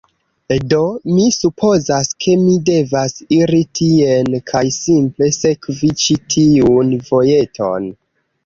[0.71, 0.77] Do,
[1.17, 7.89] mi supozas, ke mi devas iri tien kaj simple sekvi ĉi tiun vojeton